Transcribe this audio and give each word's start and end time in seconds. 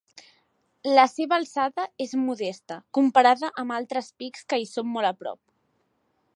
La 0.99 1.03
seva 1.11 1.37
alçada 1.41 1.85
és 2.07 2.15
modesta, 2.23 2.79
comparada 2.99 3.53
amb 3.65 3.77
altres 3.79 4.11
pics 4.23 4.51
que 4.55 4.63
hi 4.65 4.69
són 4.75 4.93
molt 4.97 5.15
a 5.15 5.17
prop. 5.23 5.41